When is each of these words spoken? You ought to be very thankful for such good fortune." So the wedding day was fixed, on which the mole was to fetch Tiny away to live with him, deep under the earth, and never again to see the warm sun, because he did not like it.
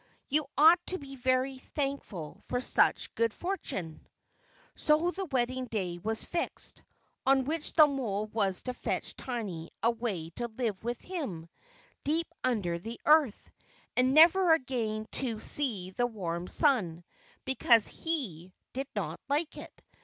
You 0.29 0.45
ought 0.57 0.83
to 0.87 0.97
be 0.97 1.15
very 1.15 1.59
thankful 1.59 2.41
for 2.47 2.59
such 2.59 3.13
good 3.13 3.31
fortune." 3.35 4.07
So 4.73 5.11
the 5.11 5.25
wedding 5.25 5.65
day 5.67 5.99
was 5.99 6.25
fixed, 6.25 6.81
on 7.27 7.45
which 7.45 7.73
the 7.73 7.85
mole 7.85 8.25
was 8.25 8.63
to 8.63 8.73
fetch 8.73 9.15
Tiny 9.15 9.69
away 9.83 10.31
to 10.37 10.47
live 10.57 10.83
with 10.83 10.99
him, 11.01 11.49
deep 12.03 12.27
under 12.43 12.79
the 12.79 12.99
earth, 13.05 13.47
and 13.95 14.15
never 14.15 14.53
again 14.55 15.05
to 15.21 15.39
see 15.39 15.91
the 15.91 16.07
warm 16.07 16.47
sun, 16.47 17.03
because 17.45 17.85
he 17.85 18.51
did 18.73 18.87
not 18.95 19.19
like 19.29 19.55
it. 19.55 19.83